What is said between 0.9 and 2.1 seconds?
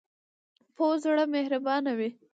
زړه مهربانه وي